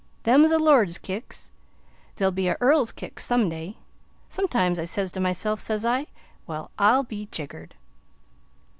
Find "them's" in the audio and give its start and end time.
0.23-0.49